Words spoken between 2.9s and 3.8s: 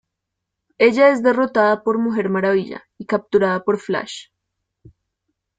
y capturada por